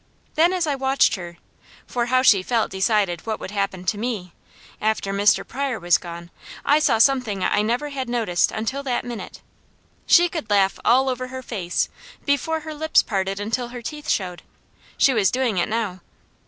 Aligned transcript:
Then 0.33 0.51
as 0.51 0.65
I 0.65 0.73
watched 0.73 1.13
her 1.13 1.37
for 1.85 2.07
how 2.07 2.23
she 2.23 2.41
felt 2.41 2.71
decided 2.71 3.27
what 3.27 3.39
would 3.39 3.51
happen 3.51 3.85
to 3.85 3.99
me, 3.99 4.33
after 4.81 5.13
Mr. 5.13 5.47
Pryor 5.47 5.79
was 5.79 5.99
gone 5.99 6.31
I 6.65 6.79
saw 6.79 6.97
something 6.97 7.43
I 7.43 7.61
never 7.61 7.89
had 7.89 8.09
noticed 8.09 8.51
until 8.51 8.81
that 8.81 9.05
minute. 9.05 9.43
She 10.07 10.27
could 10.27 10.49
laugh 10.49 10.79
all 10.83 11.07
over 11.07 11.27
her 11.27 11.43
face, 11.43 11.87
before 12.25 12.61
her 12.61 12.73
lips 12.73 13.03
parted 13.03 13.39
until 13.39 13.67
her 13.67 13.83
teeth 13.83 14.09
showed. 14.09 14.41
She 14.97 15.13
was 15.13 15.29
doing 15.29 15.59
it 15.59 15.69
now. 15.69 15.99